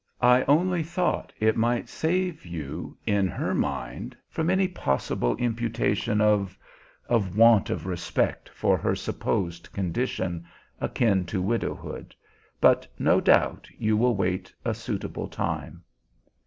[0.23, 6.57] I only thought it might save you, in her mind, from any possible imputation of
[7.07, 10.43] of want of respect for her supposed condition,
[10.79, 12.15] akin to widowhood;
[12.59, 15.83] but no doubt you will wait a suitable time."